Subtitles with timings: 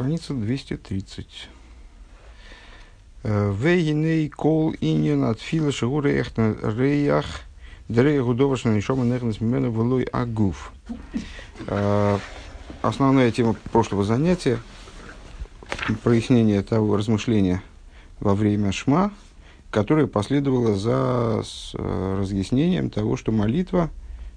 [0.00, 1.26] страница 230.
[3.22, 7.26] Вейгиней кол иньян от фила шигуры эхна реях
[7.90, 10.72] дрея гудовашна нишома нехнес мимена влой агуф.
[12.80, 14.58] Основная тема прошлого занятия–
[16.02, 17.62] прояснение того размышления
[18.20, 19.12] во время шма,
[19.70, 21.44] которое последовало за
[21.74, 23.90] разъяснением того, что молитва,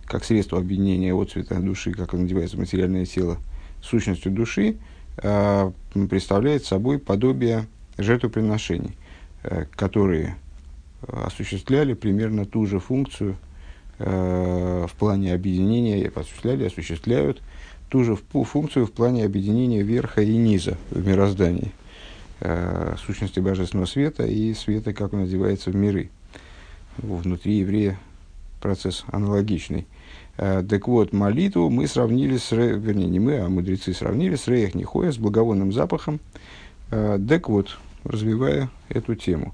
[0.03, 3.37] как средство объединения от цвета души, как он надевается в материальное тело,
[3.81, 4.75] сущностью души, э,
[5.15, 7.67] представляет собой подобие
[7.97, 8.95] жертвоприношений,
[9.43, 10.35] э, которые
[11.01, 13.35] осуществляли примерно ту же функцию
[13.99, 17.41] э, в плане объединения, осуществляли, осуществляют
[17.89, 21.71] ту же функцию в плане объединения верха и низа в мироздании,
[23.05, 26.09] сущности божественного света и света, как он одевается в миры.
[26.97, 27.99] Внутри еврея
[28.61, 29.85] процесс аналогичный.
[30.37, 34.73] Э, так вот, молитву мы сравнили с, вернее, не мы, а мудрецы сравнили с Реях
[34.73, 36.19] Нихоя, с благовонным запахом.
[36.91, 39.53] Э, так вот, развивая эту тему.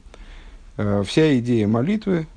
[0.77, 2.27] Э, вся идея молитвы,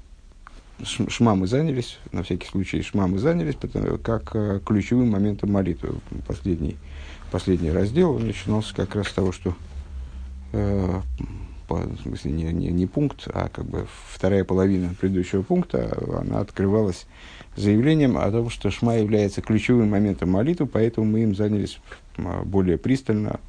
[0.83, 5.95] шма мы занялись, на всякий случай шма мы занялись, потому, как ключевым моментом молитвы.
[6.27, 6.77] Последний,
[7.31, 9.55] последний раздел начинался как раз с того, что
[11.81, 17.07] в смысле, не, не, не пункт, а как бы вторая половина предыдущего пункта, она открывалась
[17.57, 21.81] заявлением о том, что Шма является ключевым моментом молитвы, поэтому мы им занялись
[22.45, 23.41] более пристально,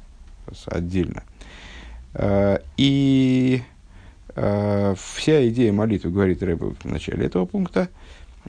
[0.66, 1.24] отдельно.
[2.14, 3.62] А, и
[4.36, 7.88] а, вся идея молитвы, говорит Рэбе в начале этого пункта,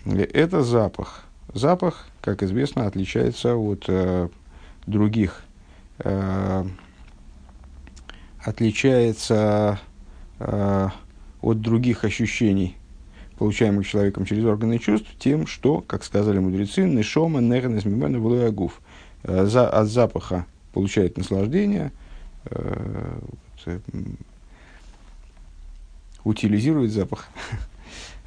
[0.05, 1.23] это запах.
[1.53, 3.89] Запах, как известно, отличается от
[4.87, 5.41] других
[8.45, 9.79] отличается
[10.39, 12.75] от других ощущений
[13.37, 18.81] получаемых человеком через органы чувств, тем, что, как сказали мудрецы, нешома нернес мимена агуф.
[19.23, 21.91] Э, за, от запаха получает наслаждение,
[22.45, 23.19] э,
[23.65, 23.79] э,
[26.23, 27.27] утилизирует запах.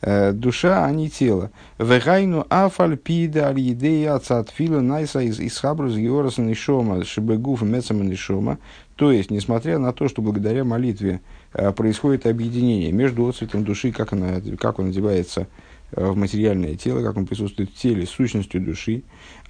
[0.00, 1.50] Э, душа, а не тело.
[1.81, 8.59] Вегайну афаль пида аль едея цатфила найса из исхабрус геораса нишома шибегуф мецама нишома.
[8.98, 11.20] То есть, несмотря на то, что благодаря молитве
[11.54, 15.47] Э, происходит объединение между отцветом души, как, она, как он одевается
[15.92, 19.03] э, в материальное тело, как он присутствует в теле, сущностью души.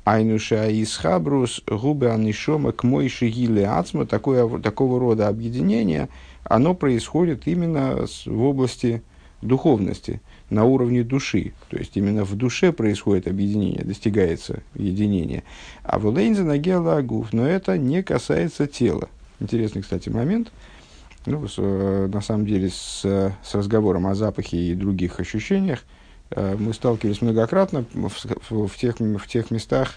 [0.04, 6.08] Айнуша и схабрус губы анишома к мой шигиле ацма, такое, такого рода объединение,
[6.44, 9.02] оно происходит именно в области
[9.42, 11.52] духовности, на уровне души.
[11.68, 15.42] То есть именно в душе происходит объединение, достигается единение.
[15.82, 16.56] А в Лейнзе на
[17.32, 19.08] но это не касается тела.
[19.40, 20.52] Интересный, кстати, момент–
[21.28, 25.84] ну, с, э, на самом деле, с, с разговором о запахе и других ощущениях
[26.30, 29.96] э, мы сталкивались многократно в, в, в, тех, в тех местах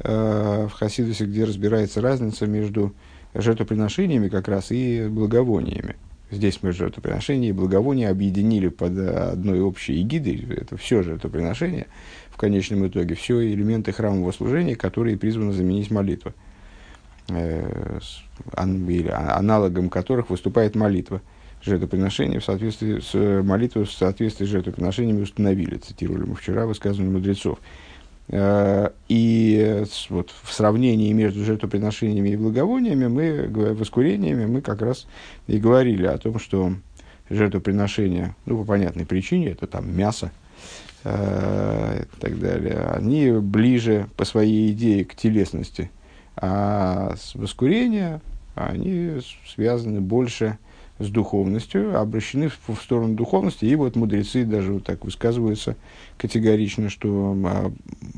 [0.00, 2.94] э, в Хасидусе, где разбирается разница между
[3.34, 5.96] жертвоприношениями как раз и благовониями.
[6.30, 10.46] Здесь мы жертвоприношения и благовония объединили под одной общей эгидой.
[10.56, 11.88] Это все жертвоприношения
[12.30, 16.32] в конечном итоге, все элементы храмового служения, которые призваны заменить молитву.
[17.36, 17.98] Э,
[18.54, 21.20] а, аналогом которых выступает молитва.
[21.62, 27.12] Жертвоприношение в соответствии с э, молитвой, в соответствии с жертвоприношениями установили, цитировали мы вчера высказывание
[27.12, 27.58] мудрецов.
[28.28, 35.06] Э, и вот в сравнении между жертвоприношениями и благовониями, мы, воскурениями, мы как раз
[35.46, 36.72] и говорили о том, что
[37.28, 40.32] жертвоприношения, ну, по понятной причине, это там мясо,
[41.02, 45.90] и так далее, они ближе по своей идее к телесности,
[46.36, 48.20] а воскурения,
[48.54, 49.20] они
[49.54, 50.58] связаны больше
[50.98, 53.64] с духовностью, обращены в, в сторону духовности.
[53.64, 55.76] И вот мудрецы даже вот так высказываются
[56.18, 57.72] категорично, что а,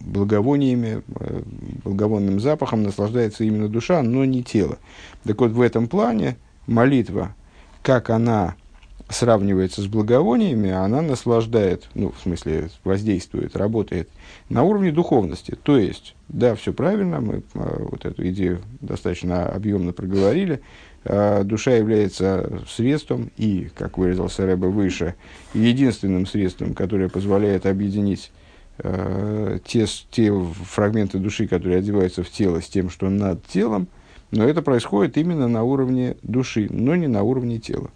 [0.04, 1.42] благовониями, а,
[1.84, 4.78] благовонным запахом наслаждается именно душа, но не тело.
[5.24, 6.36] Так вот, в этом плане
[6.66, 7.34] молитва,
[7.82, 8.56] как она
[9.12, 14.08] сравнивается с благовониями, она наслаждает, ну, в смысле, воздействует, работает
[14.48, 15.56] на уровне духовности.
[15.62, 20.60] То есть, да, все правильно, мы а, вот эту идею достаточно объемно проговорили.
[21.04, 25.14] А, душа является средством и, как выразился Рэбе выше,
[25.54, 28.30] единственным средством, которое позволяет объединить
[28.78, 33.88] а, те, те фрагменты души, которые одеваются в тело, с тем, что над телом,
[34.30, 37.90] но это происходит именно на уровне души, но не на уровне тела.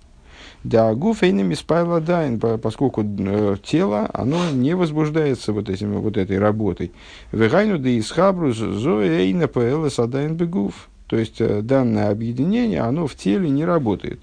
[0.64, 6.92] דהגוף אינו מתפעל עדיין, поскольку э, тело, оно не возбуждается вот, этим, вот этой работой.
[7.30, 10.88] והיינו דהתחברות זו אינה פועלת עדיין בגוף.
[11.06, 14.20] То есть э, данное объединение, оно в теле не работает.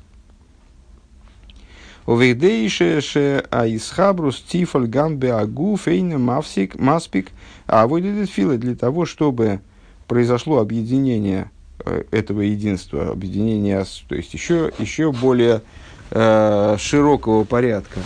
[2.05, 7.29] ובכדי שההתחברות תפעל גם בהגוף אינה מספיק מספיק.
[7.67, 9.61] А выйдет фила для того, чтобы
[10.09, 11.49] произошло объединение
[12.11, 15.61] этого единства, объединения, то есть еще, еще более
[16.13, 17.99] э, широкого порядка,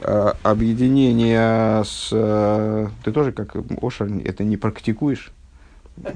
[0.00, 2.10] э, объединения с...
[2.12, 5.32] Э, ты тоже как Ошер это не практикуешь?
[6.04, 6.12] Э,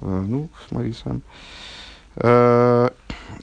[0.00, 1.22] ну, смотри сам.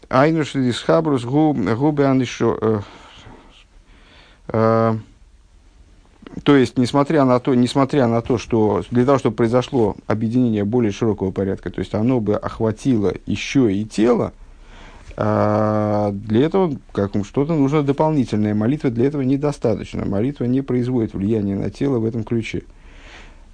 [0.09, 2.83] Айнуш из Хабрус губы анишо.
[6.43, 10.93] То есть, несмотря на то, несмотря на то, что для того, чтобы произошло объединение более
[10.93, 14.31] широкого порядка, то есть оно бы охватило еще и тело,
[15.17, 18.55] а для этого как, что-то нужно дополнительное.
[18.55, 20.05] Молитва для этого недостаточно.
[20.05, 22.63] Молитва не производит влияния на тело в этом ключе.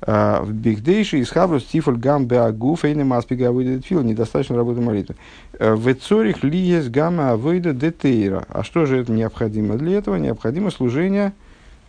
[0.01, 4.01] А, в Бигдейше из Хабрус Тифоль Гам Беагу Фейна Маспига выйдет фил.
[4.03, 5.15] Недостаточно работы молитвы.
[5.59, 8.45] А, в Цорих Лиес Гамма Авойда Детейра.
[8.49, 10.15] А что же это необходимо для этого?
[10.17, 11.33] Необходимо служение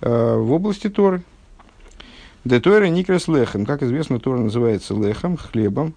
[0.01, 1.23] а, в области Торы.
[2.45, 3.67] Детойра Никрес Лехем.
[3.67, 5.95] Как известно, Тора называется лехом, хлебом.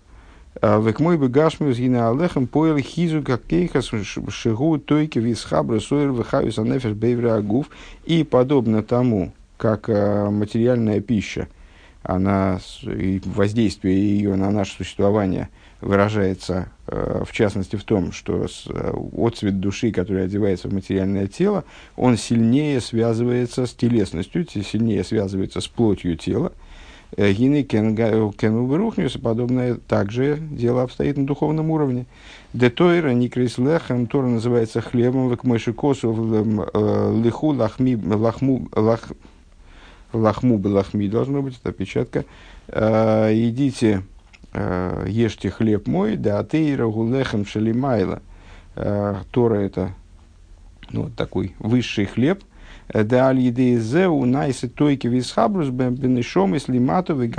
[0.61, 3.91] Век мой бы гашмиус гина алехем поел хизу как кейхас
[4.29, 7.67] шигу тойки висхабра сойр вихавис анефеш бейвра агуф.
[8.05, 11.47] И подобно тому, как материальная пища–
[12.03, 12.59] она,
[13.25, 15.49] воздействие ее на наше существование
[15.81, 21.63] выражается, э, в частности, в том, что э, отцвет души, который одевается в материальное тело,
[21.95, 26.53] он сильнее связывается с телесностью, сильнее связывается с плотью тела.
[27.17, 28.31] Э, Гины кену
[29.21, 32.05] подобное также дело обстоит на духовном уровне.
[32.53, 39.11] Детойра никрис лехем, Тора называется хлебом, век мойши косу лиху лахми лахму лах
[40.13, 42.25] лахму лахми должно быть, это опечатка.
[42.67, 44.03] Э, идите,
[44.53, 48.21] э, ешьте хлеб мой, да атеира гулехем шалимайла.
[48.75, 49.93] Э, Тора это
[50.91, 52.43] ну, такой высший хлеб.
[52.93, 53.39] Да аль
[54.07, 57.29] у найсы тойки висхабрус бенешом и слимату и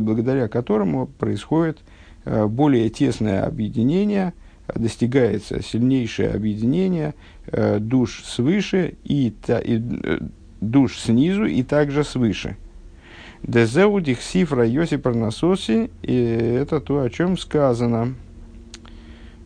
[0.00, 1.78] благодаря которому происходит
[2.24, 4.32] более тесное объединение,
[4.74, 7.14] достигается сильнейшее объединение
[7.78, 9.82] душ свыше и, и
[10.60, 12.56] душ снизу и также свыше.
[13.42, 18.14] Дезеу дихсифра Йоси Парнасоси, и это то, о чем сказано.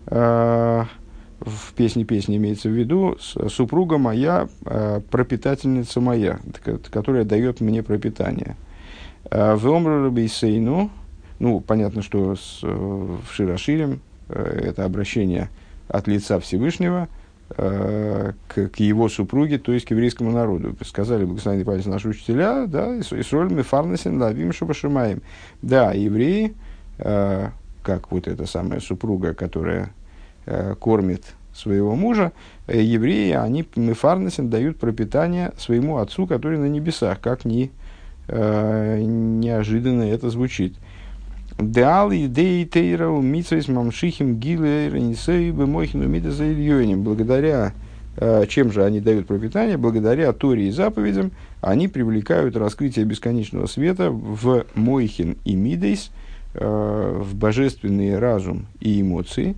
[0.06, 0.86] А,
[1.40, 6.40] в песне песни имеется в виду супруга моя, а, пропитательница моя,
[6.90, 8.56] которая дает мне пропитание.
[9.30, 10.12] А, в Омру
[11.38, 15.48] ну, понятно, что с, в Широширим э, это обращение
[15.88, 17.08] от лица Всевышнего–
[17.56, 20.76] Э, к, к его супруге, то есть к еврейскому народу.
[20.84, 25.20] Сказали благословенные память наши учителя, да, Исроль Мефарнасин Лавим Шабашимаем.
[25.60, 26.54] Да, евреи,
[26.98, 27.48] э,
[27.82, 29.88] как вот эта самая супруга, которая э,
[30.80, 32.32] кормит своего мужа,
[32.66, 37.70] э, евреи, они Мефарнасин дают пропитание своему отцу, который на небесах, как ни
[38.28, 40.74] э, неожиданно это звучит.
[40.74, 41.00] Э,
[41.60, 47.02] Деал идеи тейрау митсвейс мамшихим гиле ренисей бемойхину мидаса ильёним.
[47.02, 47.74] Благодаря
[48.16, 49.76] э, чем же они дают пропитание?
[49.76, 56.10] Благодаря Торе и заповедям они привлекают раскрытие бесконечного света в Мойхин и Мидейс,
[56.54, 59.54] э, в божественный разум и эмоции.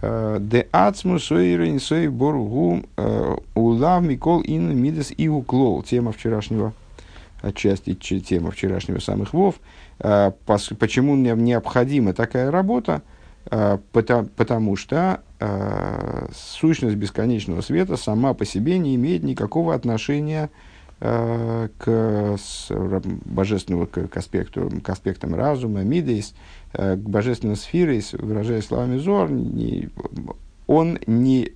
[0.00, 2.82] Э, де ацму сойрен сой боргу
[3.54, 5.82] улав микол ин мидес и уклол.
[5.82, 6.72] Тема вчерашнего,
[7.42, 9.56] отчасти тема вчерашнего самых вов–
[10.00, 10.32] Э,
[10.78, 13.02] почему необходима такая работа?
[13.50, 20.46] Э, потому, потому что э, сущность бесконечного света сама по себе не имеет никакого отношения
[20.46, 20.52] к
[23.24, 26.34] божественному к, к, аспекту, к аспектам разума, мидейс,
[26.72, 29.90] к божественным сфере, выражая словами Зор, не,
[30.66, 31.52] он не,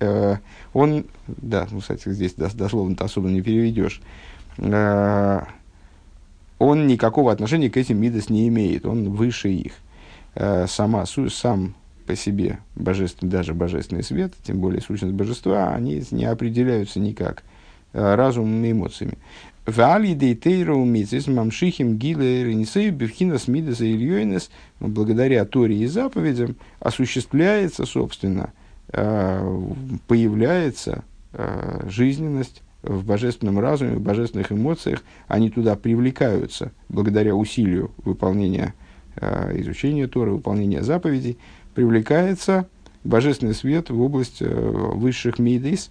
[0.73, 4.01] он, да, ну, кстати, здесь дословно-то особо не переведешь,
[6.63, 9.73] он никакого отношения к этим мидас не имеет, он выше их.
[10.35, 11.75] Э, сама, сам
[12.07, 17.52] по себе божественный, даже божественный свет, тем более сущность божества, они не определяются никак э,
[17.93, 19.17] разумом и эмоциями.
[24.79, 28.51] Благодаря Торе и заповедям осуществляется, собственно,
[28.89, 29.61] э,
[30.07, 31.03] появляется
[31.87, 38.73] жизненность в божественном разуме, в божественных эмоциях, они туда привлекаются благодаря усилию выполнения
[39.15, 41.37] э, изучения Торы, выполнения заповедей,
[41.73, 42.67] привлекается
[43.03, 45.89] божественный свет в область э, высших мидейс,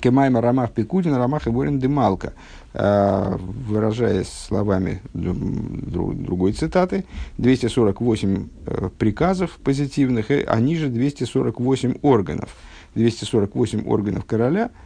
[0.00, 2.32] Кемайма Рамах Пикудин, Рамах и Борин Демалка,
[2.74, 7.04] э, выражаясь словами другой цитаты,
[7.38, 12.50] 248 э, приказов позитивных, и они же 248 органов.
[12.94, 14.70] 248 органов короля–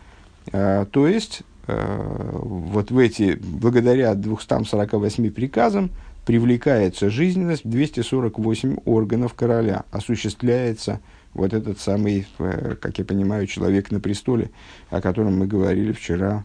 [0.53, 5.91] Э, то есть, э, вот в эти, благодаря 248 приказам,
[6.27, 11.01] привлекается жизненность в 248 органов короля, осуществляется
[11.35, 14.51] вот этот самый, э, как я понимаю, человек на престоле,
[14.91, 16.45] о котором мы говорили вчера,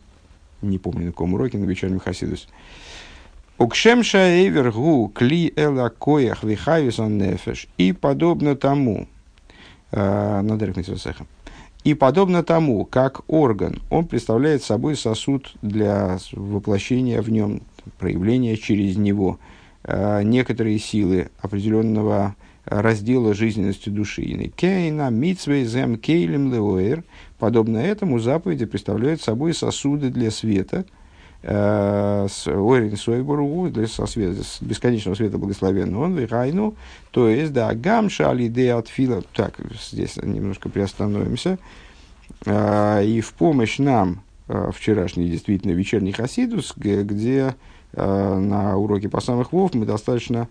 [0.62, 2.48] не помню на каком уроке, на вечернем Хасидус.
[3.58, 7.68] Укшемша эвергу кли эла коях вихависан нефеш.
[7.78, 9.08] И подобно тому,
[9.92, 10.42] э,
[11.84, 17.62] и подобно тому, как орган, он представляет собой сосуд для воплощения в нем,
[17.98, 19.40] проявления через него
[19.84, 22.36] э, некоторые силы определенного
[22.70, 24.52] раздела жизненности души.
[24.56, 27.04] Кейна, митсвей, зем, кейлем, леоэр.
[27.40, 30.86] Подобно этому заповеди представляют собой сосуды для света,
[31.42, 36.76] э, с Орин Сойбуру, со света, с бесконечного света благословенного, он вихайну,
[37.12, 39.58] то есть, да, гамша алиде от фила, так,
[39.90, 41.58] здесь немножко приостановимся,
[42.46, 47.56] э, и в помощь нам э, вчерашний действительно вечерний Хасидус, где
[47.92, 50.48] на уроке по самых Вов мы достаточно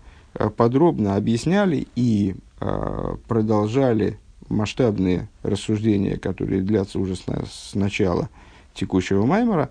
[0.55, 4.19] подробно объясняли и э, продолжали
[4.49, 8.29] масштабные рассуждения, которые длятся уже с, с начала
[8.73, 9.69] текущего Маймера,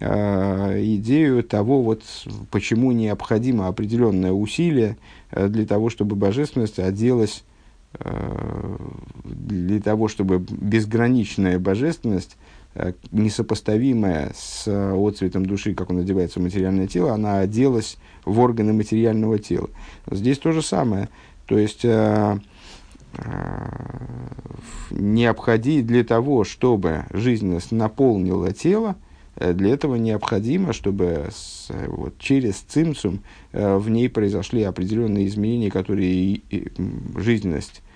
[0.00, 2.02] э, идею того, вот,
[2.50, 4.96] почему необходимо определенное усилие
[5.30, 7.44] для того, чтобы божественность оделась,
[9.24, 12.51] для того, чтобы безграничная божественность Э,
[13.10, 18.72] несопоставимая с э, отцветом души, как он одевается в материальное тело, она оделась в органы
[18.72, 19.68] материального тела.
[20.10, 21.08] Здесь то же самое.
[21.46, 22.38] То есть, э,
[24.90, 28.96] необходимо для того, чтобы жизненность наполнила тело,
[29.36, 33.20] для этого необходимо, чтобы с, вот, через цимцум
[33.52, 36.40] в ней произошли определенные изменения, которые
[37.16, 37.91] жизненность Э,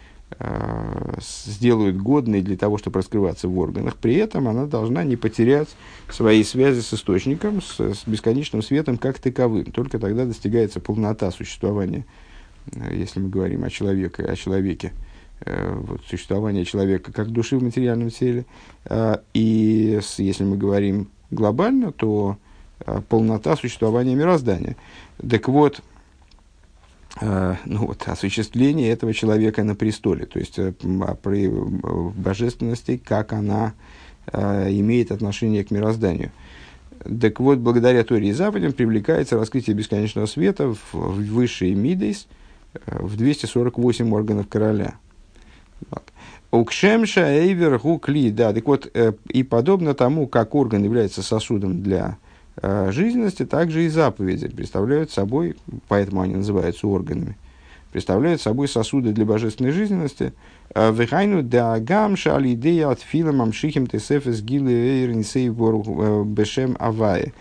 [1.21, 3.97] сделают годной для того, чтобы раскрываться в органах.
[3.97, 5.68] При этом она должна не потерять
[6.11, 9.66] свои связи с источником, с, с бесконечным светом как таковым.
[9.66, 12.04] Только тогда достигается полнота существования,
[12.75, 14.92] э, если мы говорим о человеке, о человеке
[15.42, 18.47] э, вот, существование человека как души в материальном теле.
[19.33, 22.37] И если мы говорим глобально, то
[23.09, 24.76] полнота существования мироздания.
[25.18, 25.95] Так вот, Э,
[27.20, 30.73] ну, вот, осуществление этого человека на престоле, то есть э,
[31.23, 33.73] при божественности, как она
[34.32, 36.30] э, имеет отношение к мирозданию.
[37.20, 42.26] Так вот, благодаря Торе и заповедям привлекается раскрытие бесконечного света в, в высшие мидейс,
[42.87, 44.96] в 248 органов короля.
[46.50, 48.90] Укшемша эйвер гукли, да, так вот,
[49.28, 52.25] и подобно тому, как орган является сосудом для Э,
[52.62, 55.56] жизненности также и заповеди представляют собой,
[55.88, 57.36] поэтому они называются органами,
[57.92, 60.32] представляют собой сосуды для божественной жизненности.
[60.75, 67.32] Э, Вехайну даагам шали идея от филам амшихим тесефес гилы э, бешем авае.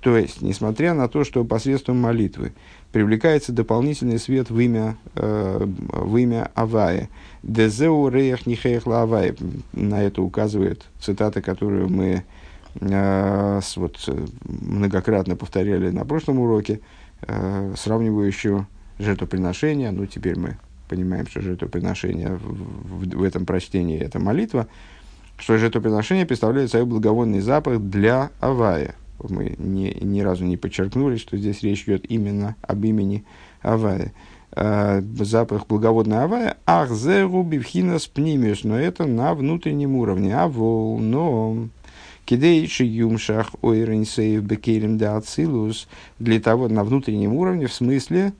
[0.00, 2.52] То есть, несмотря на то, что посредством молитвы
[2.92, 7.08] привлекается дополнительный свет в имя, э, в имя Авая.
[7.42, 9.34] Дезеу реях нихеях авая.
[9.72, 12.37] На это указывает цитата, которую мы Э,
[12.74, 16.80] вот, э, многократно повторяли на прошлом уроке,
[17.22, 18.66] э, сравнивающую
[18.98, 20.58] жертвоприношение, ну теперь мы
[20.88, 24.66] понимаем, что жертвоприношение в, в, в этом прочтении это молитва,
[25.38, 28.94] что жертвоприношение представляет собой благовонный запах для Авая.
[29.28, 33.24] Мы ни, ни разу не подчеркнули, что здесь речь идет именно об имени
[33.62, 34.12] Авая.
[34.52, 40.98] Э, запах благоводной Авая, ах, зеру бивхинас пнимиус, но это на внутреннем уровне, а вол,
[40.98, 41.68] но
[42.28, 48.34] Кидейши юмшах ойренсеев бекелем да ацилус для того на внутреннем уровне, в смысле,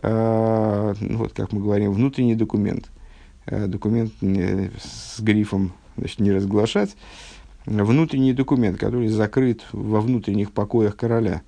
[0.00, 2.90] э, ну, вот как мы говорим, внутренний документ.
[3.44, 6.96] Э, документ не, с грифом значит, не разглашать.
[7.66, 11.42] Внутренний документ, который закрыт во внутренних покоях короля.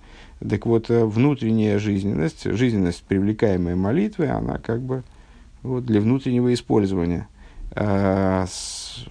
[0.47, 5.03] Так вот, э, внутренняя жизненность, жизненность, привлекаемая молитвой, она как бы
[5.63, 7.27] вот, для внутреннего использования.
[7.71, 9.07] Э, с,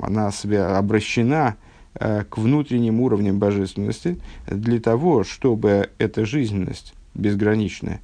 [0.00, 1.71] она себя обращена Э,
[2.02, 8.00] к внутренним уровням божественности для того, чтобы эта жизненность безграничная,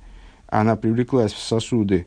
[0.48, 2.06] она привлеклась в сосуды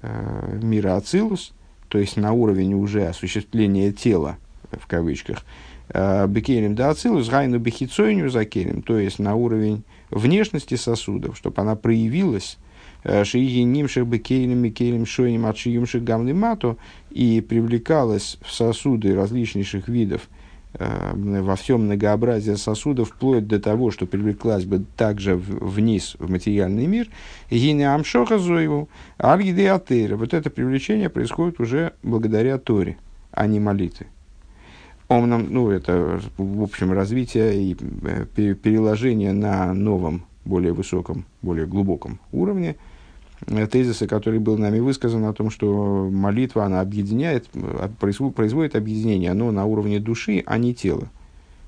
[0.00, 1.52] э, мира Ацилус,
[1.88, 4.38] то есть на уровень уже осуществления тела,
[4.72, 5.44] в кавычках,
[5.88, 11.76] э, Бекелем да Ацилус, Гайну Бехицойню Закелем, то есть на уровень внешности сосудов, чтобы она
[11.76, 12.58] проявилась
[13.02, 16.78] э, Шиги Нимших Бекелем, Микелем, Шойним, Отшиюмших Гамлимату
[17.10, 20.43] и привлекалась в сосуды различнейших видов– Э,
[20.78, 27.08] во всем многообразии сосудов, вплоть до того, что привлеклась бы также вниз в материальный мир,
[27.50, 28.88] гине амшоха зоеву,
[29.18, 30.16] атейра.
[30.16, 32.96] Вот это привлечение происходит уже благодаря Торе,
[33.30, 34.06] а не молитве.
[35.08, 41.66] Он нам, ну, это, в общем, развитие и э, переложение на новом более высоком, более
[41.66, 42.93] глубоком уровне, э,
[43.70, 47.46] тезиса, который был нами высказан о том, что молитва, она объединяет,
[47.98, 51.08] производит объединение, оно на уровне души, а не тела.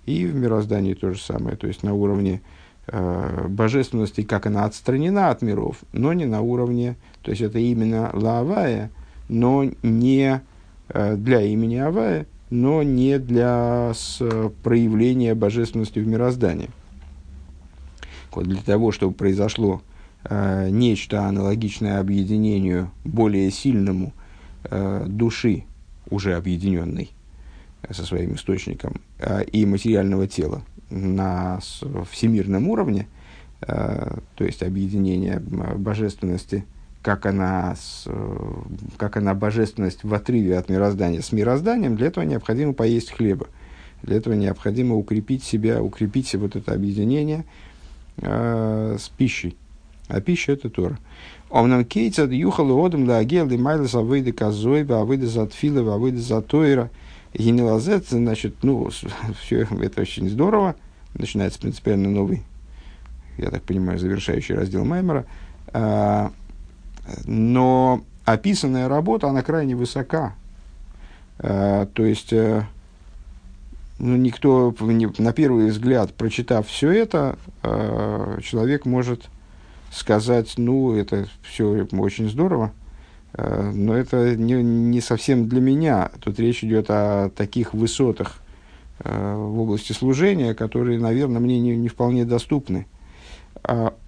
[0.04, 2.40] И в мироздании то же самое, то есть на уровне
[2.86, 8.10] э, божественности, как она отстранена от миров, но не на уровне, то есть это именно
[8.12, 8.90] лавая,
[9.28, 10.40] но не
[10.88, 14.22] э, для имени Авая, но не для с,
[14.62, 16.70] проявления божественности в мироздании.
[18.32, 19.82] Вот для того, чтобы произошло
[20.28, 24.12] э, нечто аналогичное объединению более сильному
[24.64, 25.64] э, души,
[26.10, 27.10] уже объединенной
[27.82, 31.58] э, со своим источником, э, и материального тела на
[32.10, 33.08] всемирном уровне,
[33.60, 36.64] э, то есть объединение божественности,
[37.02, 38.08] как она, с,
[38.96, 43.46] как она божественность в отрыве от мироздания с мирозданием, для этого необходимо поесть хлеба.
[44.02, 47.44] Для этого необходимо укрепить себя, укрепить вот это объединение–
[48.18, 49.56] э, с пищей.
[50.08, 50.98] А пища это Тора.
[51.50, 56.90] Омнам кейтсад юхал одам лагел и майлас авыды казойба, авыды за тфила, авыды за тойра.
[57.34, 58.88] Генелазет, значит, ну,
[59.42, 60.74] все это очень здорово.
[61.14, 62.42] Начинается принципиально новый,
[63.38, 65.24] я так понимаю, завершающий раздел Маймера.
[65.68, 66.32] А,
[67.24, 70.34] но описанная работа, она крайне высока.
[71.38, 72.64] А, то есть, э,
[73.98, 74.74] ну, никто,
[75.18, 79.28] на первый взгляд, прочитав все это, э, человек может
[79.90, 82.72] сказать, ну, это все очень здорово,
[83.34, 86.10] э, но это не, не совсем для меня.
[86.20, 88.36] Тут речь идет о таких высотах
[89.00, 92.86] э, в области служения, которые, наверное, мне не, не вполне доступны.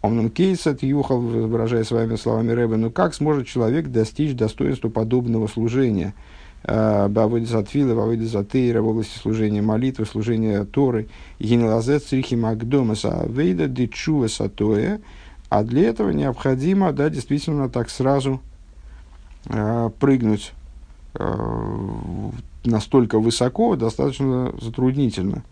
[0.02, 6.14] Омнан Кейсат Юхал, выражая своими словами Рэбе, ну как сможет человек достичь достоинства подобного служения–
[6.64, 11.08] Бавыдис Атвила, Бавыдис Атеира в области служения молитвы, служения Торы,
[11.38, 15.00] Генелазет Црихи Макдомаса Вейда Дичува Сатоя,
[15.48, 18.40] а для этого необходимо, да, действительно так сразу
[19.46, 20.52] э, прыгнуть
[21.14, 22.30] э,
[22.64, 25.42] настолько высоко, достаточно затруднительно.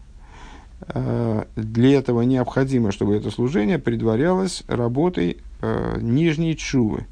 [0.89, 7.07] Э, для этого необходимо, чтобы это служение предварялось работой э, нижней чувы.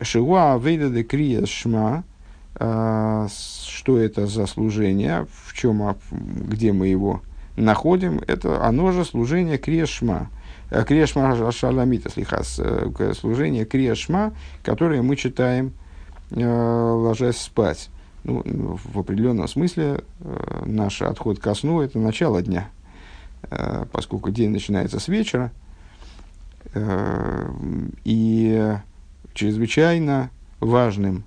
[0.00, 2.04] Шиуа Вейда де Крия Шма–
[2.60, 3.28] а,
[3.66, 7.22] что это за служение, в чем, где мы его
[7.56, 10.28] находим, это оно же служение Крешма.
[10.32, 10.37] Э,
[10.70, 15.72] Крешма Шаламита, слихас, э, служение Крешма, которое мы читаем,
[16.30, 17.90] э, ложась спать.
[18.24, 20.00] Ну, в определенном смысле
[20.66, 22.68] наш отход ко сну– это начало дня,
[23.92, 25.50] поскольку день начинается с вечера,
[28.04, 28.76] и
[29.32, 31.24] чрезвычайно важным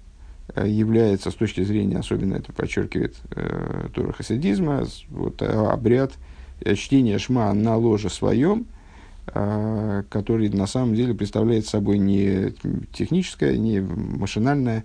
[0.54, 6.14] Э, является с точки зрения, особенно это подчеркивает э, Тора Хасидизма, вот, э, обряд
[6.62, 8.64] э, чтения Шма на ложе своем, э,
[9.34, 12.54] который на самом деле представляет собой не
[12.92, 14.84] техническое, не машинальное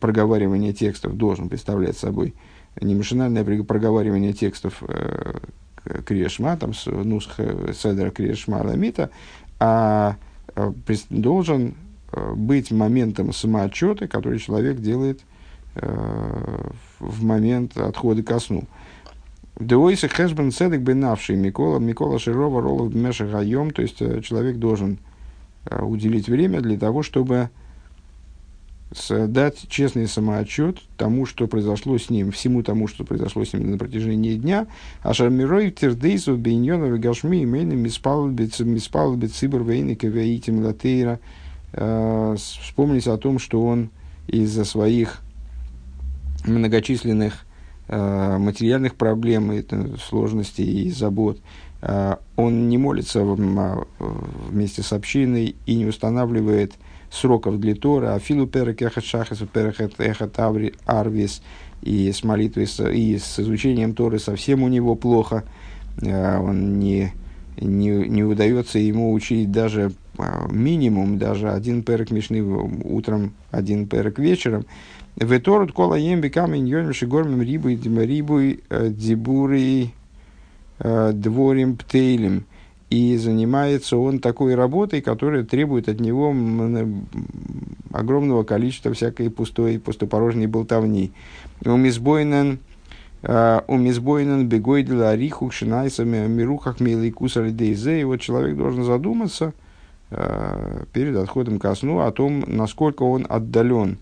[0.00, 2.34] проговаривание текстов, должен представлять собой
[2.80, 5.40] не машинальное проговаривание текстов э,
[6.06, 9.10] Криешма, там, ну, Седера Криешма Ламита,
[9.60, 10.16] а
[10.56, 10.72] э,
[11.10, 11.74] должен
[12.12, 15.20] Э, быть моментом самоотчета, который человек делает
[15.74, 18.64] в момент отхода ко сну.
[19.58, 24.98] Деойса хэшбен цедек бенавший Микола, Микола Широва Ролов Меша Гайом, то есть э, человек должен
[25.66, 27.50] э, уделить время для того, чтобы
[29.08, 33.78] дать честный самоотчет тому, что произошло с ним, всему тому, что произошло с ним на
[33.78, 34.66] протяжении дня.
[35.02, 41.20] А шармирой тердейсов бейньонов гашми имейным миспал бецибр вейника веитим латейра–
[41.72, 43.90] э, вспомнить о том, что он
[44.28, 45.20] из-за своих
[46.44, 47.44] многочисленных
[47.88, 51.38] материальных проблем, это, сложностей и забот,
[51.82, 53.86] э, он не молится в,
[54.48, 56.74] вместе с общиной и не устанавливает
[57.10, 60.38] сроков для Тора, а филу перек эхат шахас, перек эхат
[60.86, 61.42] арвис,
[61.82, 65.44] и с молитвой, и с изучением Торы совсем у него плохо,
[66.00, 67.12] э, он не,
[67.60, 74.18] не, не удается ему учить даже а, минимум даже один перек Мишны утром, один перек
[74.18, 74.66] вечером.
[75.16, 79.90] Веторут кола емби камень йонмиши гормим рибуй рибуй э, дибуры
[80.78, 82.44] э, дворим птейлем.
[82.88, 86.34] И занимается он такой работой, которая требует от него
[87.92, 91.12] огромного количества всякой пустой, пустопорожней болтовни.
[91.64, 92.58] Умизбойнен
[93.22, 99.52] э, умизбойнен бегойдила арихук шинайсами мирухах милый кусар И вот человек должен задуматься–
[100.92, 103.96] перед отходом ко сну о том, насколько он отдален,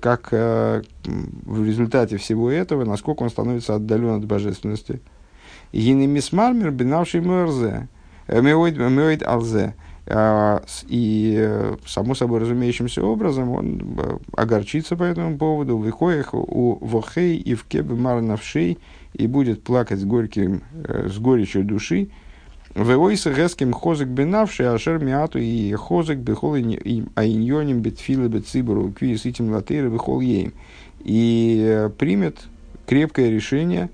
[0.00, 5.00] как э, в результате всего этого, насколько он становится отдален от божественности.
[5.72, 7.88] Гинемисмармер бинавший мэрзе,
[8.28, 9.74] меоид алзе.
[10.06, 13.98] А, и, само собой разумеющимся образом, он
[14.36, 18.78] огорчится по этому поводу, выходит у вохей и в кебе марнавшей,
[19.14, 22.10] и будет плакать с, горьким, с горечью души,
[22.74, 29.90] Веойса геским хозык бенавший, ашер миату и хозык бехол аиньоним бетфилы бецибору квиес этим латейры
[29.90, 30.52] бехол ейм.
[31.00, 32.40] И примет
[32.86, 33.90] крепкое решение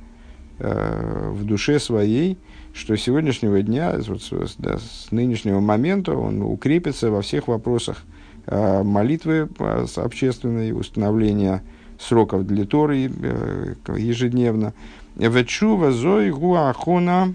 [0.58, 2.38] э, в душе своей,
[2.72, 7.98] что с сегодняшнего дня, вот, с, да, с нынешнего момента он укрепится во всех вопросах
[8.46, 11.62] э, молитвы э, общественной, установления
[11.98, 14.72] сроков для Торы э, ежедневно.
[15.16, 17.34] Вечува зой гуахона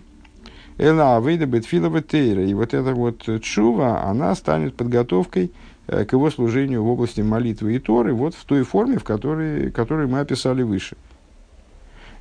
[0.77, 2.43] Эла Авейда Бетфилова Тейра.
[2.43, 5.51] И вот эта вот чува, она станет подготовкой
[5.87, 9.71] э, к его служению в области молитвы и Торы, вот в той форме, в которой,
[9.71, 10.97] которую мы описали выше.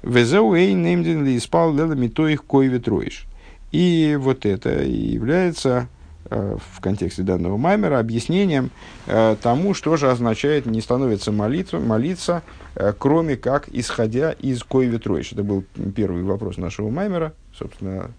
[0.02, 3.26] Везеу эй немден ли спал лелами то их кой ветроиш.
[3.72, 5.88] И вот это является
[6.26, 8.70] э, в контексте данного маймера объяснением
[9.06, 12.42] э, тому, что же означает не становится молитва, молиться,
[12.98, 15.32] кроме как исходя из кой ветроиш.
[15.32, 15.64] Это был
[15.96, 18.12] первый вопрос нашего маймера, собственно,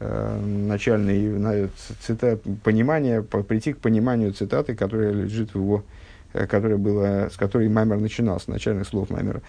[0.00, 5.84] начальный цитат, понимание, прийти к пониманию цитаты, которая лежит в его,
[6.32, 9.42] э, которая была, с которой Маймер начинал, с начальных слов Маймера.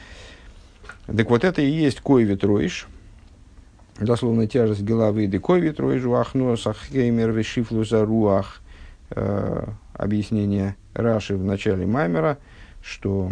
[1.08, 2.88] Так вот это и есть кой ветроиш,
[4.00, 8.08] дословно тяжесть головы, да кой ветроиш, вахно, сахеймер, вешифлу за
[9.12, 12.38] э, объяснение Раши в начале Маймера,
[12.82, 13.32] что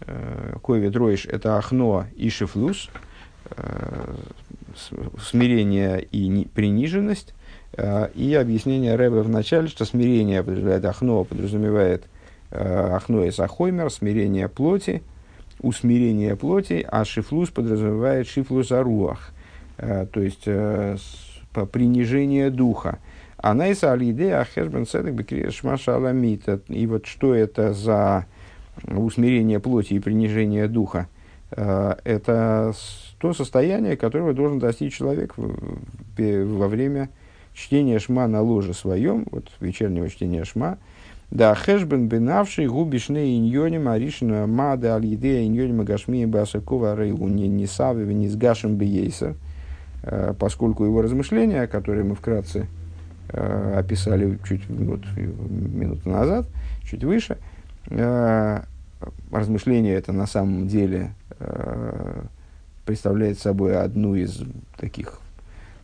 [0.00, 2.88] э, кой ветроиш это ахно и шифлус,
[3.50, 4.14] э,
[4.76, 7.34] смирение и приниженность,
[7.76, 12.04] э, и объяснение Рэбе в начале, что смирение подразумевает ахно, подразумевает
[12.50, 15.02] э, ахно и сахоймер, смирение плоти,
[15.60, 19.30] усмирение плоти, а шифлус подразумевает шифлус аруах,
[19.78, 20.44] э, то есть
[21.72, 22.98] принижение духа.
[23.36, 26.60] Анайса алиде ахешбен седек бекрешмаша аламита.
[26.68, 28.26] И вот что это за
[28.86, 31.08] усмирение плоти и принижение духа?
[31.50, 32.72] Это
[33.20, 37.10] то состояние, которого должен достичь человек во время
[37.52, 40.78] чтения шма на ложе своем, вот вечернего чтения шма,
[41.30, 48.12] да, хэшбен бенавший губишне иньоним аришна мада аль-идея иньоним агашми басакова рейгу не не сави
[48.14, 49.34] не с гашем бейса,
[50.02, 52.66] э, поскольку его размышления, которые мы вкратце
[53.28, 56.46] э, описали чуть вот, минуту назад,
[56.84, 57.36] чуть выше,
[57.90, 58.62] э,
[59.30, 61.12] размышления это на самом деле
[62.90, 64.42] представляет собой одну из
[64.76, 65.20] таких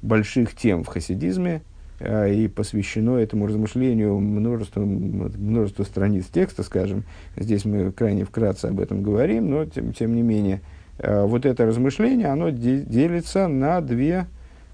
[0.03, 1.62] больших тем в хасидизме,
[2.01, 7.05] э, и посвящено этому размышлению множество, множество страниц текста, скажем.
[7.37, 10.62] Здесь мы крайне вкратце об этом говорим, но тем, тем не менее,
[10.99, 14.27] э, вот это размышление, оно делится на две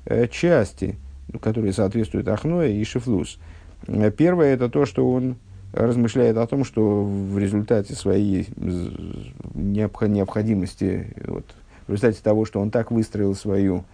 [0.06, 0.96] э, части,
[1.42, 3.38] которые соответствуют Ахное и Шифлус.
[4.16, 5.36] Первое– это то, что он
[5.74, 8.48] размышляет о том, что в результате своей
[9.54, 11.44] необходимости вот,
[11.86, 13.84] в результате того, что он так выстроил свою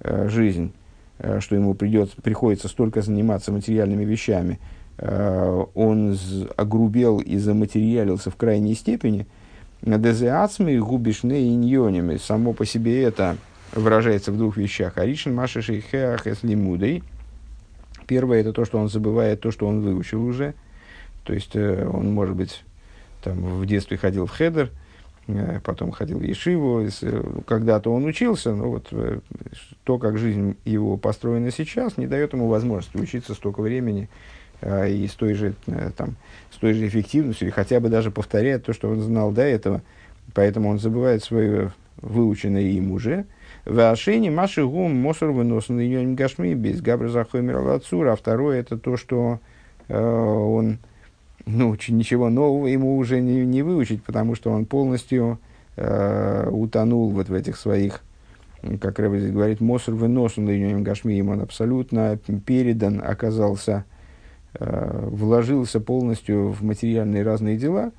[0.00, 0.72] э, жизнь,
[1.18, 4.58] э, что ему придется, приходится столько заниматься материальными вещами,
[4.98, 6.18] э, он
[6.56, 9.26] огрубел и заматериалился в крайней степени,
[9.82, 12.16] дезеацми губишне иньонями.
[12.16, 13.36] Само по себе это
[13.72, 14.98] выражается в двух вещах.
[14.98, 17.02] Аришин машиши хеах лимудой.
[18.06, 20.54] Первое это то, что он забывает то, что он выучил уже.
[21.24, 22.64] То есть э, он, может быть,
[23.22, 24.70] там, в детстве ходил в хедер,
[25.64, 29.18] потом ходил в Ешиву, э, когда-то он учился, но вот э,
[29.84, 34.08] то, как жизнь его построена сейчас, не дает ему возможности учиться столько времени
[34.62, 35.54] и с той же,
[35.98, 36.16] там,
[36.50, 39.82] с той же эффективностью, или хотя бы даже повторять то, что он знал до этого.
[40.32, 43.26] Поэтому он забывает свое выученное им уже.
[43.66, 48.96] В Ашене Маши Гум Мосор вынос на Гашми без Габра Захоймер А второе это то,
[48.96, 49.40] что
[49.88, 50.78] он
[51.46, 55.38] ну, ничего нового ему уже не, не выучить, потому что он полностью
[55.76, 58.02] э, утонул вот в этих своих,
[58.80, 63.84] как Рэбби здесь говорит, Мосор вынос он Гашмием, он абсолютно передан, оказался,
[64.54, 67.92] э, вложился полностью в материальные разные дела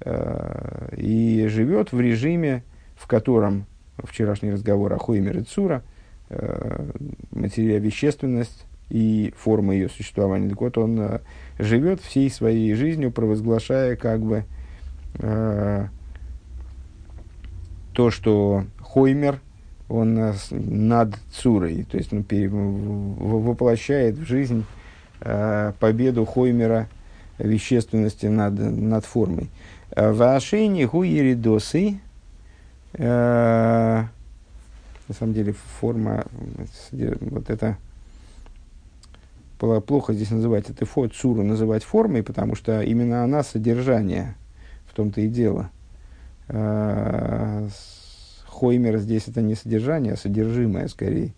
[0.00, 2.64] э, и живет в режиме,
[2.96, 3.66] в котором
[3.98, 5.84] вчерашний разговор о Хоймер и Цура,
[6.30, 6.90] э,
[7.30, 10.48] материя, вещественность и форма ее существования.
[10.48, 11.20] Так вот, он э,
[11.58, 14.44] живет всей своей жизнью, провозглашая как бы
[15.14, 15.86] э,
[17.92, 19.40] то, что Хоймер,
[19.88, 24.64] он э, над Цурой, то есть ну, пере, воплощает в жизнь
[25.20, 26.88] э, победу Хоймера
[27.38, 29.50] вещественности над, над формой.
[29.90, 32.00] Э, в Ашейне Гуеридосы,
[32.94, 34.04] э,
[35.08, 36.24] на самом деле форма,
[36.92, 37.76] вот это
[39.58, 44.36] плохо здесь называть это фо, цуру называть формой, потому что именно она содержание,
[44.86, 45.70] в том-то и дело.
[48.46, 51.34] Хоймер здесь это не содержание, а содержимое скорее,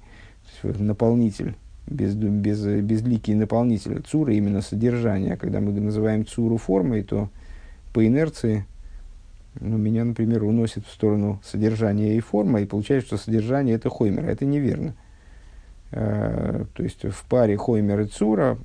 [0.62, 1.56] наполнитель
[1.86, 4.00] без, без, безликий наполнитель.
[4.02, 5.36] Цура именно содержание.
[5.36, 7.28] Когда мы называем цуру формой, то
[7.92, 8.64] по инерции
[9.58, 14.26] ну, меня, например, уносит в сторону содержания и формы, и получается, что содержание это хоймер.
[14.26, 14.90] Это неверно.
[14.90, 15.09] Э,
[15.90, 18.58] то есть в паре хоймер и цура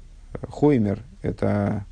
[0.50, 1.86] хоймер это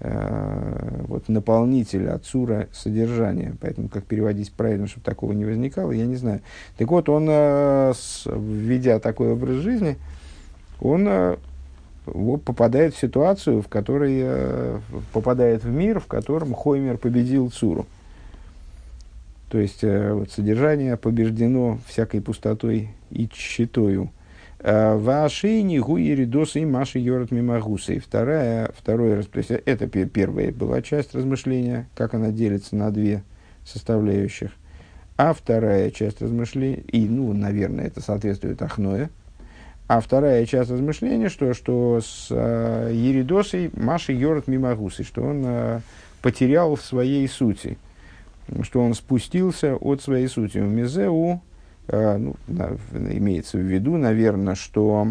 [0.00, 3.54] э, вот, наполнитель от цура содержания.
[3.60, 6.40] Поэтому как переводить правильно, чтобы такого не возникало, я не знаю.
[6.78, 7.92] Так вот, он, э,
[8.26, 9.96] введя такой образ жизни,
[10.80, 11.36] он э,
[12.44, 14.80] попадает в ситуацию, в которой э,
[15.12, 17.86] попадает в мир, в котором Хоймер победил Цуру.
[19.50, 24.10] То есть э, вот, содержание побеждено всякой пустотой и тщетою.
[24.62, 27.98] Вашейни гуеридос и маши йорат мимагусы.
[27.98, 33.24] Вторая, второе, то есть это первая была часть размышления, как она делится на две
[33.64, 34.52] составляющих.
[35.16, 39.10] А вторая часть размышления, и, ну, наверное, это соответствует Ахное–
[39.94, 45.80] а вторая часть размышления, что, что с э, Еридосой Маши Йорат Мимагусы, что он э,
[46.22, 47.76] потерял в своей сути,
[48.62, 50.56] что он спустился от своей сути.
[50.56, 51.51] У Мизеу, э,
[51.88, 55.08] ну, на, имеется в виду, наверное, что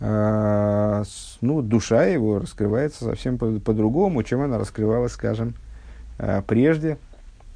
[0.00, 1.04] э,
[1.40, 5.54] ну, душа его раскрывается совсем по- по-другому, чем она раскрывалась, скажем,
[6.18, 6.98] э, прежде,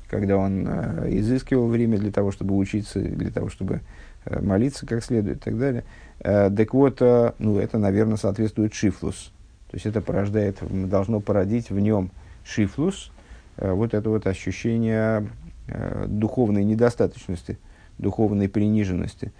[0.08, 3.80] когда он э, изыскивал время для того, чтобы учиться, для того, чтобы
[4.26, 5.84] Э, молиться как следует и так далее.
[6.20, 9.30] Э, так вот, э, ну, это, наверное, соответствует шифлус.
[9.70, 12.10] То есть это порождает, должно породить в нем
[12.44, 13.10] шифлус,
[13.56, 15.26] вот это вот ощущение
[16.06, 17.58] духовной недостаточности,
[17.98, 19.32] духовной приниженности.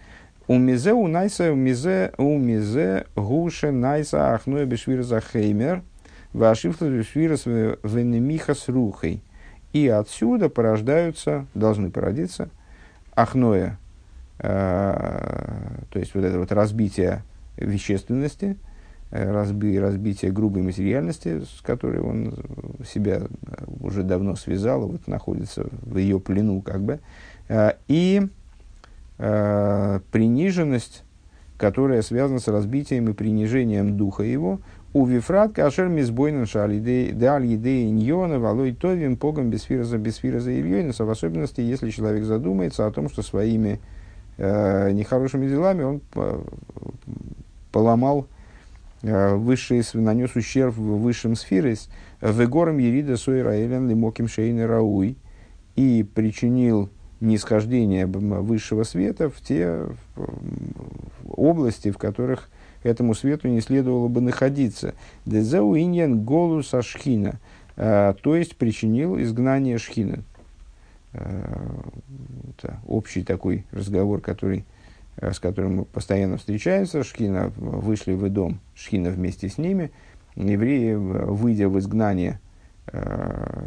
[0.49, 5.83] У мизе у найса у мизе гуше найса ахной бешвир за хеймер
[6.33, 7.33] вашифлус бешвир
[7.83, 9.23] венемиха с рухой.
[9.73, 12.49] И отсюда порождаются, должны породиться
[13.15, 13.79] ахноя
[14.39, 17.23] Э, то есть вот это вот разбитие
[17.57, 18.66] вещественности, э,
[19.11, 22.35] разби, разбитие грубой материальности, с которой он
[22.87, 23.23] себя
[23.81, 27.01] уже давно связал, вот находится в ее плену как бы,
[27.49, 28.23] э, и
[29.19, 31.03] приниженность,
[31.57, 34.61] которая связана с разбитием и принижением духа его,
[34.97, 41.61] у Вифрат Кашер Мизбойнен Шалидей Едей Ньона Валой Товим Погом Бесфираза Бесфираза Ильёнеса, в особенности,
[41.61, 43.79] если человек задумается о том, что своими
[44.39, 46.01] э, нехорошими делами он
[47.73, 48.36] поломал э,
[49.07, 51.77] высшие, нанес ущерб высшим сферам,
[52.21, 55.17] в горам Ерида Сойраэлен Лимоким Шейны Рауй
[55.75, 56.91] и причинил
[57.21, 59.87] нисхождение высшего света в те
[61.29, 62.49] области, в которых
[62.83, 64.95] этому свету не следовало бы находиться.
[65.25, 67.39] Дезеу иньян голу сашхина,
[67.77, 70.23] э, то есть причинил изгнание шхина.
[71.13, 71.57] Э,
[72.51, 74.63] это общий такой разговор, который, э,
[75.21, 77.03] с которым постоянно встречаемся.
[77.05, 79.91] Шхина вышли в дом, Шхина вместе с ними.
[80.35, 82.41] Евреи, выйдя в изгнание,
[82.89, 83.67] э,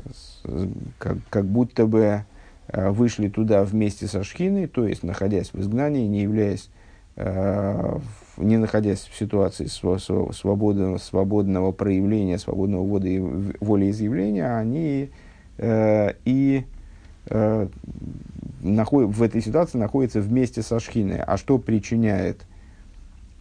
[0.98, 2.24] как, как будто бы
[2.72, 6.70] вышли туда вместе со Шхиной, то есть находясь в изгнании, не являясь,
[7.18, 12.86] не находясь в ситуации свободного, свободного проявления, свободного
[13.60, 15.10] волеизъявления, они
[15.58, 16.64] и
[17.30, 17.68] э,
[18.62, 21.20] наход, в этой ситуации находится вместе со Шхиной.
[21.20, 22.46] А что причиняет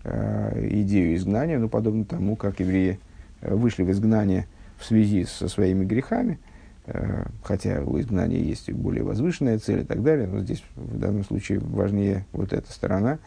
[0.04, 1.59] э, идею изгнания?
[1.59, 2.98] Ну, подобно тому, как евреи
[3.40, 4.46] э, вышли в изгнание
[4.78, 6.38] в связи со своими грехами,
[6.87, 11.24] э, хотя у изгнания есть более возвышенная цель и так далее, но здесь в данном
[11.24, 13.18] случае важнее вот эта сторона.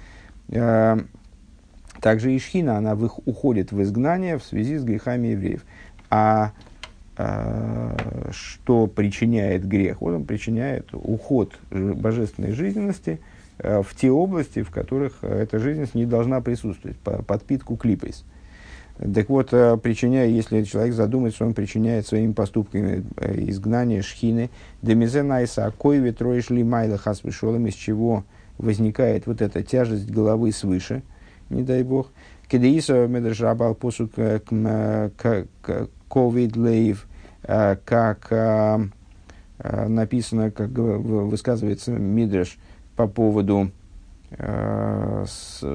[0.50, 1.00] Э,
[2.00, 5.64] также и Шхина, она в их, уходит в изгнание в связи с грехами евреев.
[6.10, 6.54] А
[7.16, 10.02] что причиняет грех?
[10.02, 13.20] Вот он причиняет уход божественной жизненности
[13.60, 18.24] а, в те области, в которых эта жизненность не должна присутствовать, подпитку клипейс.
[18.98, 24.50] Так вот, а, причиняя, если человек задумается, он причиняет своими поступками э, изгнание шхины,
[24.82, 28.24] демизенайса акой ветроиш ли майла хас из чего
[28.58, 31.02] возникает вот эта тяжесть головы свыше,
[31.50, 32.12] не дай бог.
[32.52, 34.42] Кедеиса медршабал посук э,
[36.10, 37.08] ковид лейв,
[37.42, 38.90] как
[39.64, 42.58] написано, как высказывается Мидреш
[42.98, 43.72] по поводу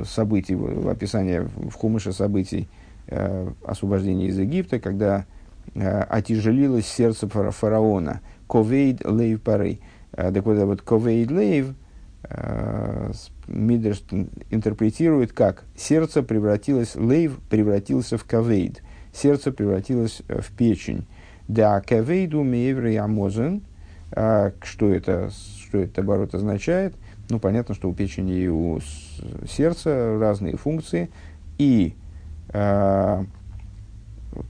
[0.04, 0.54] событий,
[0.90, 2.68] описания в Хумыше событий
[3.64, 5.24] освобождения из Египта, когда
[5.74, 8.20] отяжелилось сердце фараона.
[8.48, 9.80] Ковейд лейв парей.
[10.10, 11.74] Так вот, вот ковейд лейв,
[13.48, 14.02] Мидрш
[14.50, 18.82] интерпретирует как сердце превратилось, лейв превратился в кавейд,
[19.12, 21.06] сердце превратилось в печень.
[21.48, 23.62] Да, кавейду мееврей амозен,
[24.11, 25.30] что это,
[25.62, 26.94] что это оборот означает?
[27.28, 28.80] Ну, понятно, что у печени и у
[29.48, 31.11] сердца разные функции,
[31.59, 31.94] и
[32.50, 33.24] э,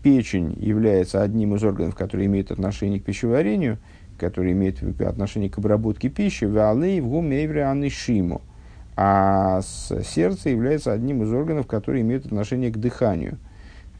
[0.02, 3.78] печень является одним из органов, который имеет отношение к пищеварению,
[4.18, 8.42] который имеет отношение к обработке пищи, валей в гумевре шиму.
[8.96, 13.38] А сердце является одним из органов, которые имеют отношение к дыханию,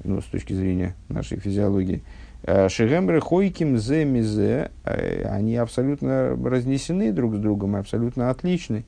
[0.03, 2.03] ну, с точки зрения нашей физиологии.
[2.43, 8.85] Э, Шегемры хойким зе мизе, э, они абсолютно разнесены друг с другом, абсолютно отличны.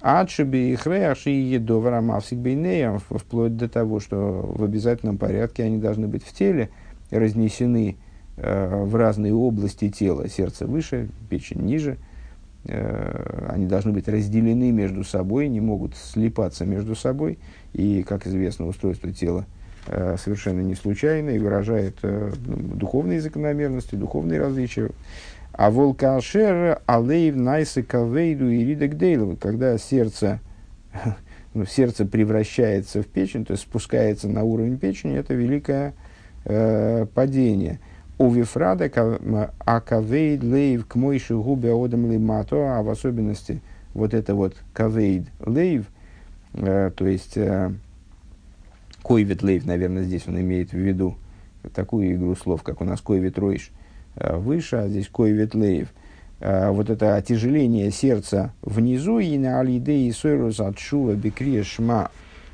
[0.00, 0.78] Адшиби
[1.26, 6.32] и едовара мавсик бейнеям, вплоть до того, что в обязательном порядке они должны быть в
[6.32, 6.70] теле
[7.10, 7.96] разнесены
[8.36, 11.98] э, в разные области тела, сердце выше, печень ниже.
[12.66, 17.38] Э, они должны быть разделены между собой, не могут слипаться между собой.
[17.72, 19.46] И, как известно, устройство тела
[19.86, 24.90] э, совершенно не случайно и выражает э, духовные закономерности, духовные различия.
[25.52, 30.40] А волкашер алейв найсы кавейду и ридек когда сердце,
[31.54, 35.94] ну, сердце превращается в печень, то есть спускается на уровень печени, это великое
[36.44, 37.80] э, падение.
[38.20, 38.90] У вифрада
[39.64, 43.62] акавейд лейв к мойши губе одам лимато, а в особенности
[43.94, 45.86] вот это вот кавейд лейв,
[46.52, 47.72] э, то есть э,
[49.02, 51.16] койвит лейв, наверное, здесь он имеет в виду
[51.74, 53.70] такую игру слов, как у нас койвит ройш,
[54.16, 55.88] Э, выше, а здесь кой ветлеев.
[56.40, 60.76] Э, вот это отяжеление сердца внизу, и на алиде и сойрус от
[61.16, 62.10] бекрия шма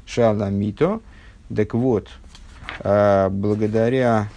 [0.07, 1.01] шаламито.
[1.55, 2.09] Так вот,
[2.83, 4.29] благодаря,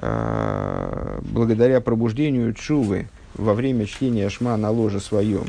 [0.00, 5.46] благодаря пробуждению чувы во время чтения шма на ложе своем,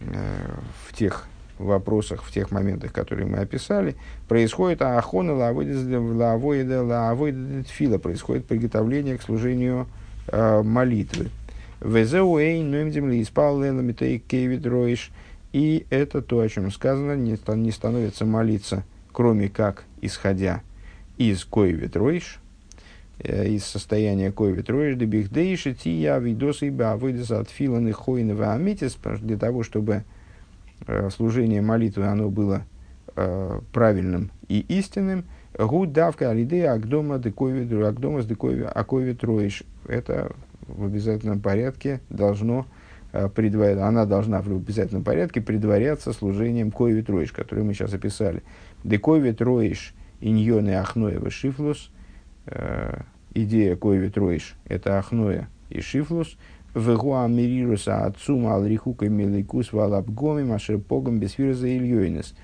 [0.00, 3.96] в тех вопросах, в тех моментах, которые мы описали,
[4.28, 9.86] происходит ахона лавоида лавоида тфила, происходит приготовление к служению
[10.28, 11.30] э, молитвы.
[11.80, 15.10] Везеуэй нуэмдим ли испал кейвид роиш.
[15.52, 20.60] И это то, о чем сказано, не, не становится молиться, кроме как исходя
[21.16, 22.47] из койвит роиш, э,
[23.20, 29.62] из состояния койвит роиш, дебихдейши тия видосы и бавыдеса от филаны хойнова амитис, для того,
[29.62, 30.04] чтобы
[30.86, 32.62] э, служение молитвы оно было
[33.16, 35.24] э, правильным и истинным,
[35.58, 39.64] Гуд давка алидея агдома дековид агдома с дековид роиш.
[39.88, 40.30] Это
[40.68, 42.66] в обязательном порядке должно
[43.12, 48.44] э, предварять, она должна в обязательном порядке предваряться служением ковид роиш, который мы сейчас описали.
[48.84, 51.90] Дековид роиш иньоны ахноева шифлус.
[52.50, 53.02] Э,
[53.34, 56.36] идея ковид роиш– это ахноя и шифлус.
[56.74, 62.34] Вегуа мирируса отцум алрихука миликус валабгоми машер погом бесфирза ильёйнес.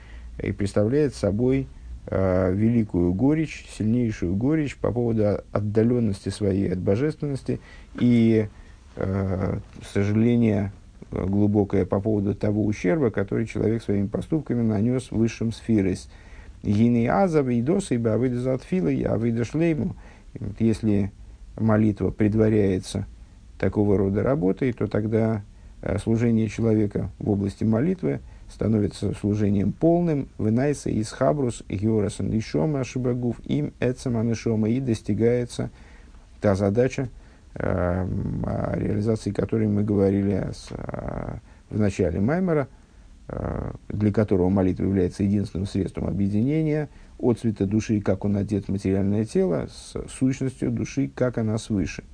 [0.43, 1.69] И представляет собой
[2.07, 7.61] Э, великую горечь, сильнейшую горечь по поводу отдаленности своей от божественности
[7.99, 8.47] и
[8.97, 9.59] э,
[9.90, 10.71] сожаление
[11.11, 16.11] э, глубокое по поводу того ущерба, который человек своими поступками нанес высшим сферис.
[16.64, 18.59] Гины азав и досы, ибо авида
[18.90, 19.96] и авида шлейму.
[20.59, 21.12] Если
[21.57, 23.07] молитва предваряется
[23.59, 25.42] такого рода работой, то тогда
[25.83, 28.20] э, служение человека в области молитвы–
[28.55, 35.70] становится служением полным, вынайса из хабрус, георасан нишома шибагув, им эцема нишома, и достигается
[36.40, 37.09] та задача,
[37.55, 38.07] э,
[38.46, 41.35] о реализации которой мы говорили э,
[41.70, 42.68] в начале Маймера,
[43.89, 49.25] для которого молитва является единственным средством объединения от цвета души, как он одет в материальное
[49.25, 52.05] тело, с сущностью души, как она свыше–